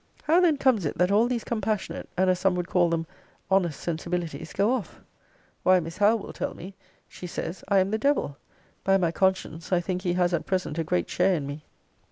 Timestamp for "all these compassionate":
1.11-2.09